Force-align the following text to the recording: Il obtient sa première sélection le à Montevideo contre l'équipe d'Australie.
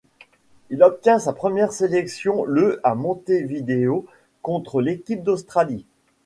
Il 0.71 0.81
obtient 0.81 1.19
sa 1.19 1.31
première 1.31 1.73
sélection 1.73 2.43
le 2.45 2.79
à 2.83 2.95
Montevideo 2.95 4.07
contre 4.41 4.81
l'équipe 4.81 5.21
d'Australie. 5.21 5.85